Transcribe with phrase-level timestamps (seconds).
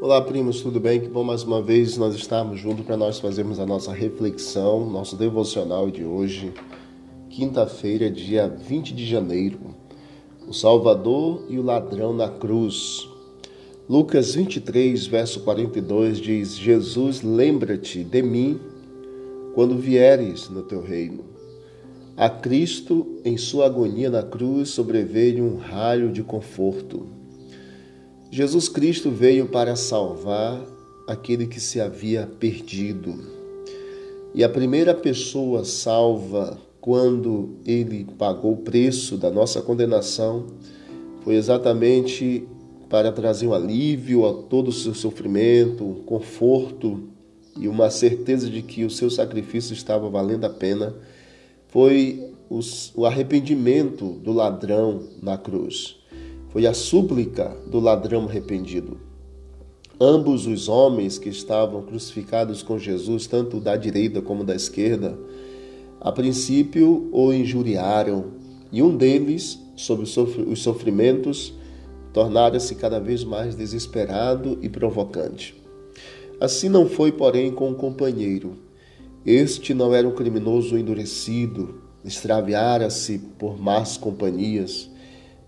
[0.00, 1.00] Olá, primos, tudo bem?
[1.00, 5.16] Que bom mais uma vez nós estarmos juntos para nós fazermos a nossa reflexão, nosso
[5.16, 6.54] devocional de hoje,
[7.28, 9.58] quinta-feira, dia 20 de janeiro.
[10.46, 13.08] O Salvador e o ladrão na cruz.
[13.90, 18.60] Lucas 23, verso 42 diz: Jesus, lembra-te de mim
[19.52, 21.24] quando vieres no teu reino.
[22.16, 27.17] A Cristo, em sua agonia na cruz, sobreveio um raio de conforto.
[28.30, 30.62] Jesus Cristo veio para salvar
[31.06, 33.18] aquele que se havia perdido.
[34.34, 40.46] E a primeira pessoa salva quando ele pagou o preço da nossa condenação
[41.24, 42.46] foi exatamente
[42.90, 47.08] para trazer um alívio a todo o seu sofrimento, um conforto
[47.58, 50.94] e uma certeza de que o seu sacrifício estava valendo a pena.
[51.68, 52.30] Foi
[52.94, 55.98] o arrependimento do ladrão na cruz
[56.50, 58.98] foi a súplica do ladrão arrependido.
[60.00, 65.18] Ambos os homens que estavam crucificados com Jesus, tanto da direita como da esquerda,
[66.00, 68.26] a princípio o injuriaram,
[68.70, 71.52] e um deles, sob os sofrimentos,
[72.12, 75.54] tornara-se cada vez mais desesperado e provocante.
[76.40, 78.56] Assim não foi, porém, com o companheiro.
[79.26, 84.88] Este não era um criminoso endurecido, extraviara-se por más companhias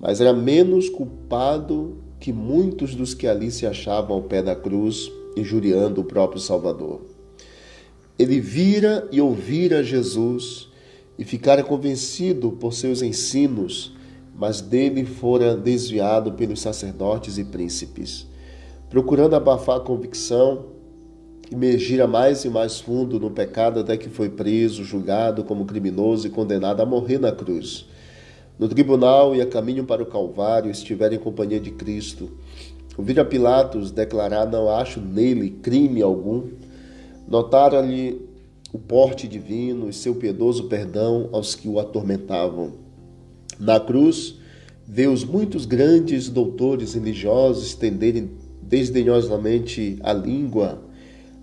[0.00, 5.10] mas era menos culpado que muitos dos que ali se achavam ao pé da cruz,
[5.36, 7.02] injuriando o próprio Salvador.
[8.18, 10.68] Ele vira e ouvira Jesus
[11.18, 13.94] e ficara convencido por seus ensinos,
[14.34, 18.26] mas dele fora desviado pelos sacerdotes e príncipes.
[18.88, 20.66] Procurando abafar a convicção,
[21.50, 26.30] imergira mais e mais fundo no pecado até que foi preso, julgado como criminoso e
[26.30, 27.86] condenado a morrer na cruz
[28.58, 32.30] no tribunal e a caminho para o Calvário estiverem em companhia de Cristo.
[32.96, 36.48] Ouvir a Pilatos declarar: Não acho nele crime algum.
[37.26, 38.20] Notaram-lhe
[38.72, 42.72] o porte divino e seu piedoso perdão aos que o atormentavam.
[43.58, 44.36] Na cruz,
[44.86, 48.30] vê os muitos grandes doutores religiosos estenderem
[48.62, 50.82] desdenhosamente a língua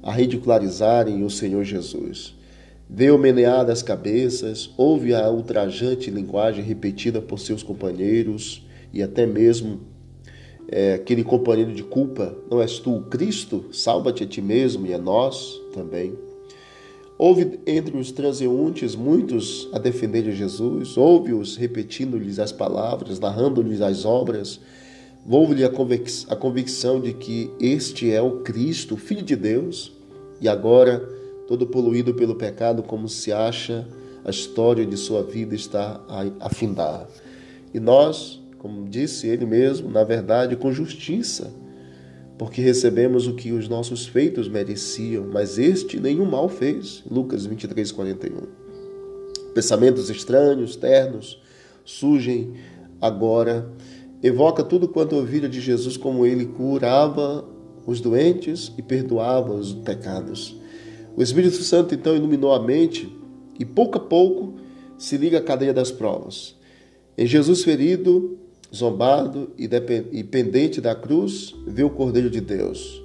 [0.03, 2.35] a ridicularizarem o Senhor Jesus.
[2.93, 9.79] Vê-o menear as cabeças, ouve a ultrajante linguagem repetida por seus companheiros e até mesmo
[10.67, 13.63] é, aquele companheiro de culpa: Não és tu o Cristo?
[13.71, 16.17] Salva-te a ti mesmo e a nós também.
[17.17, 24.03] Houve entre os transeuntes muitos a defender de Jesus, ouve-os repetindo-lhes as palavras, narrando-lhes as
[24.03, 24.59] obras.
[25.25, 29.93] Houve-lhe a, convic a convicção de que este é o Cristo, o Filho de Deus,
[30.41, 33.87] e agora todo poluído pelo pecado, como se acha
[34.23, 37.07] a história de sua vida está a afindar.
[37.73, 41.51] E nós, como disse ele mesmo, na verdade, com justiça,
[42.37, 47.03] porque recebemos o que os nossos feitos mereciam, mas este nenhum mal fez.
[47.09, 48.41] Lucas 23, 41.
[49.53, 51.41] Pensamentos estranhos, ternos,
[51.85, 52.53] surgem
[52.99, 53.71] agora.
[54.23, 57.45] Evoca tudo quanto ouvira de Jesus, como ele curava
[57.85, 60.60] os doentes e perdoava os pecados.
[61.15, 63.13] O Espírito Santo então iluminou a mente
[63.59, 64.53] e pouco a pouco
[64.97, 66.55] se liga à cadeia das provas.
[67.17, 68.37] Em Jesus ferido,
[68.73, 73.03] zombado e pendente da cruz, vê o Cordeiro de Deus,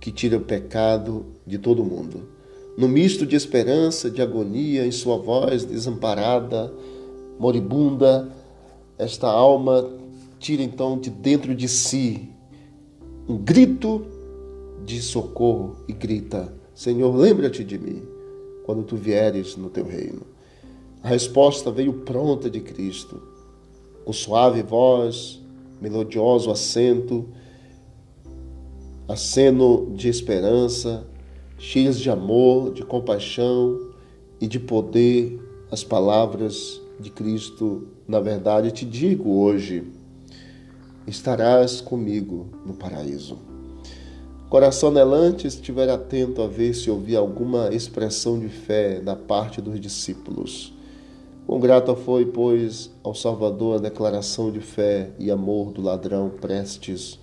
[0.00, 2.28] que tira o pecado de todo mundo.
[2.76, 6.72] No misto de esperança, de agonia, em sua voz desamparada,
[7.38, 8.28] moribunda,
[8.98, 9.90] esta alma
[10.38, 12.28] tira então de dentro de si
[13.28, 14.06] um grito
[14.84, 18.02] de socorro e grita: Senhor, lembra-te de mim
[18.64, 20.22] quando tu vieres no teu reino.
[21.02, 23.22] A resposta veio pronta de Cristo,
[24.04, 25.40] com suave voz,
[25.80, 27.28] melodioso acento,
[29.06, 31.06] aceno de esperança,
[31.58, 33.92] cheias de amor, de compaixão
[34.40, 37.86] e de poder, as palavras de Cristo.
[38.08, 39.84] Na verdade, te digo hoje:
[41.06, 43.53] estarás comigo no paraíso.
[44.54, 49.80] Coração anelante, estiver atento a ver se ouvir alguma expressão de fé da parte dos
[49.80, 50.72] discípulos.
[51.44, 57.18] Quão grata foi, pois, ao Salvador a declaração de fé e amor do ladrão prestes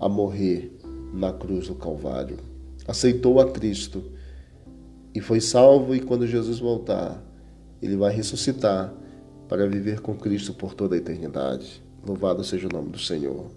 [0.00, 0.76] a morrer
[1.14, 2.38] na cruz do Calvário.
[2.84, 4.02] Aceitou a Cristo
[5.14, 7.22] e foi salvo, e quando Jesus voltar,
[7.80, 8.92] ele vai ressuscitar
[9.48, 11.80] para viver com Cristo por toda a eternidade.
[12.04, 13.52] Louvado seja o nome do Senhor.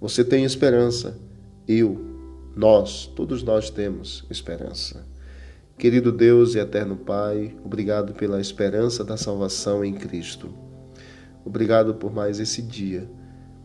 [0.00, 1.18] Você tem esperança,
[1.66, 2.13] eu
[2.56, 5.06] nós, todos nós temos esperança.
[5.76, 10.48] Querido Deus e eterno Pai, obrigado pela esperança da salvação em Cristo.
[11.44, 13.10] Obrigado por mais esse dia.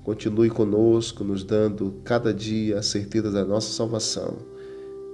[0.03, 4.37] continue conosco, nos dando cada dia a certeza da nossa salvação.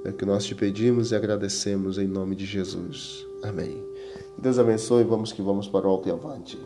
[0.06, 3.26] É o que nós te pedimos e agradecemos em nome de Jesus.
[3.44, 3.84] Amém.
[4.38, 5.04] Deus abençoe.
[5.04, 6.58] Vamos que vamos para o alto e avante.